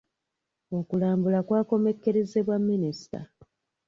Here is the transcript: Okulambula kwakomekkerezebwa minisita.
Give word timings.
Okulambula 0.77 1.39
kwakomekkerezebwa 1.47 2.55
minisita. 2.67 3.19